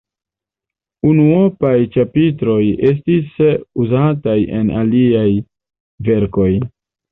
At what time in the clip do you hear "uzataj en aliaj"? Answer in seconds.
3.85-5.29